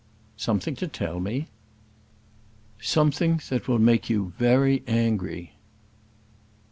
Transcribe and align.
"Something 0.35 0.75
to 0.77 0.87
tell 0.87 1.19
me?" 1.19 1.45
"Something 2.81 3.39
that 3.49 3.67
will 3.67 3.77
make 3.77 4.09
you 4.09 4.33
very 4.39 4.81
angry." 4.87 5.51